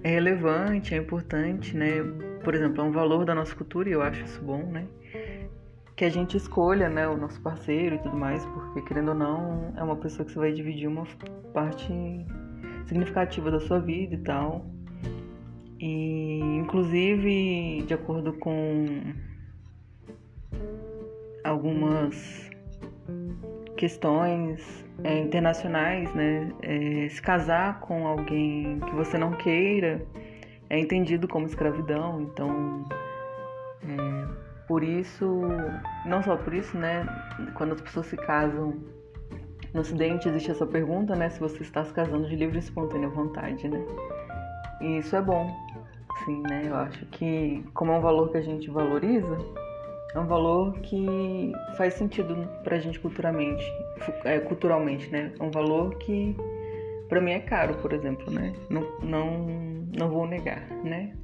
[0.05, 2.05] é relevante, é importante, né?
[2.45, 4.87] Por exemplo, é um valor da nossa cultura e eu acho isso bom, né?
[5.97, 9.75] Que a gente escolha, né, o nosso parceiro e tudo mais, porque querendo ou não,
[9.77, 11.05] é uma pessoa que você vai dividir uma
[11.53, 11.93] parte
[12.87, 14.71] significativa da sua vida e tal.
[15.81, 18.87] E inclusive, de acordo com
[21.53, 22.51] algumas
[23.77, 26.53] questões é, internacionais, né?
[26.63, 30.05] É, se casar com alguém que você não queira
[30.71, 32.23] é entendido como escravidão.
[32.23, 32.85] Então,
[33.83, 34.29] é,
[34.67, 35.43] por isso,
[36.07, 37.07] não só por isso, né?
[37.55, 38.75] Quando as pessoas se casam
[39.75, 41.31] no Ocidente existe essa pergunta, né?
[41.31, 43.85] Se você está se casando de livre e espontânea vontade, né?
[44.81, 45.51] E isso é bom,
[46.25, 46.63] sim, né?
[46.67, 49.39] Eu acho que, como é um valor que a gente valoriza,
[50.15, 53.65] é um valor que faz sentido pra gente culturalmente,
[54.25, 55.33] é, culturalmente, né?
[55.39, 56.37] É um valor que
[57.09, 58.53] para mim é caro, por exemplo, né?
[58.69, 59.47] Não, não,
[59.97, 61.15] não vou negar, né?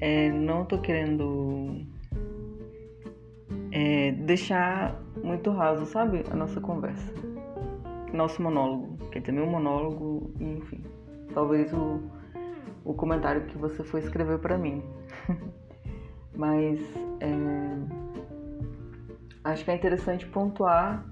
[0.00, 1.84] É, não tô querendo
[3.72, 6.24] é, deixar muito raso, sabe?
[6.30, 7.12] A nossa conversa.
[8.12, 8.98] Nosso monólogo.
[9.10, 10.80] Quer dizer, meu monólogo, enfim.
[11.32, 12.00] Talvez o,
[12.84, 14.82] o comentário que você foi escrever para mim.
[16.36, 16.80] Mas
[17.20, 17.78] é,
[19.44, 21.06] acho que é interessante pontuar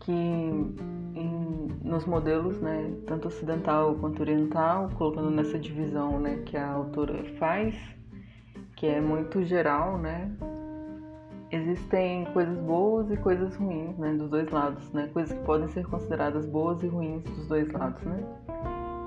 [0.00, 6.70] que em, nos modelos, né, tanto ocidental quanto oriental, colocando nessa divisão né, que a
[6.70, 7.74] autora faz,
[8.76, 10.30] que é muito geral, né,
[11.50, 15.86] existem coisas boas e coisas ruins, né, dos dois lados, né, coisas que podem ser
[15.86, 18.22] consideradas boas e ruins dos dois lados, né,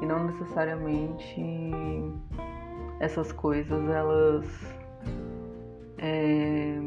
[0.02, 1.72] e não necessariamente
[3.00, 4.70] essas coisas elas
[6.02, 6.80] é,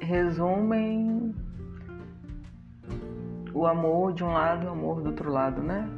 [0.00, 1.34] resumem
[3.52, 5.88] o amor de um lado e o amor do outro lado, né?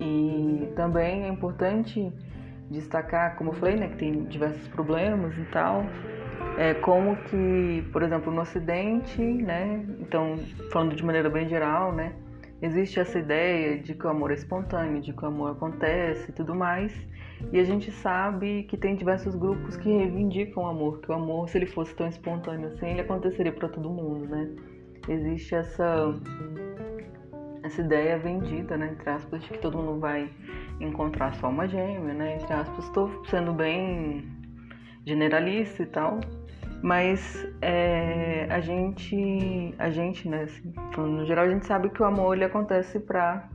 [0.00, 2.10] E também é importante
[2.70, 5.84] destacar, como eu falei, né, que tem diversos problemas e tal,
[6.56, 10.36] é, como que, por exemplo, no Ocidente, né, então
[10.70, 12.12] falando de maneira bem geral, né,
[12.60, 16.34] existe essa ideia de que o amor é espontâneo, de que o amor acontece e
[16.34, 16.92] tudo mais,
[17.52, 21.48] e a gente sabe que tem diversos grupos que reivindicam o amor, que o amor,
[21.48, 24.50] se ele fosse tão espontâneo assim, ele aconteceria para todo mundo, né?
[25.08, 26.14] Existe essa
[27.62, 30.30] essa ideia vendida, né, entre aspas, de que todo mundo vai
[30.80, 32.36] encontrar sua alma gêmea, né?
[32.36, 34.24] Entre aspas, estou sendo bem
[35.04, 36.20] generalista e tal,
[36.82, 42.04] mas é, a gente, a gente, né, assim, no geral, a gente sabe que o
[42.04, 43.48] amor ele acontece para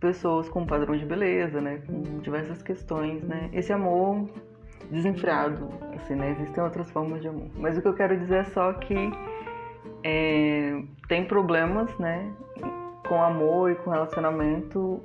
[0.00, 3.48] pessoas com padrão de beleza, né, com diversas questões, né.
[3.52, 4.28] Esse amor
[4.90, 7.48] desenfreado, assim, né, existem outras formas de amor.
[7.56, 9.10] Mas o que eu quero dizer é só que
[10.04, 12.30] é, tem problemas, né,
[13.08, 15.00] com amor e com relacionamento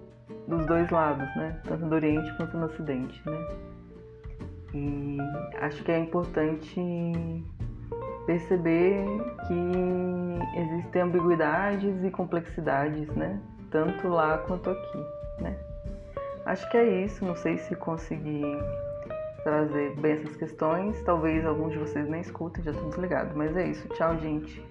[0.47, 3.47] dos dois lados, né, tanto no Oriente quanto no Ocidente, né.
[4.73, 5.17] E
[5.59, 6.81] acho que é importante
[8.25, 9.05] perceber
[9.47, 13.39] que existem ambiguidades e complexidades, né?
[13.71, 15.05] Tanto lá quanto aqui,
[15.39, 15.57] né?
[16.45, 17.25] Acho que é isso.
[17.25, 18.43] Não sei se consegui
[19.43, 21.01] trazer bem essas questões.
[21.03, 23.31] Talvez alguns de vocês nem escutem, já estou desligado.
[23.35, 23.87] Mas é isso.
[23.89, 24.70] Tchau, gente.